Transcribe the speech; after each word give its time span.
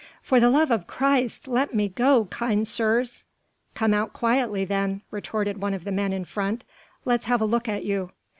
"For 0.23 0.39
the 0.39 0.49
love 0.49 0.71
of 0.71 0.87
Christ, 0.87 1.47
let 1.47 1.75
me 1.75 1.87
go, 1.87 2.25
kind 2.31 2.67
sirs!" 2.67 3.23
"Come 3.75 3.93
out 3.93 4.13
quietly 4.13 4.65
then," 4.65 5.01
retorted 5.11 5.61
one 5.61 5.75
of 5.75 5.83
the 5.83 5.91
men 5.91 6.11
in 6.11 6.25
front, 6.25 6.63
"let's 7.05 7.25
have 7.25 7.39
a 7.39 7.45
look 7.45 7.69
at 7.69 7.85
you." 7.85 8.09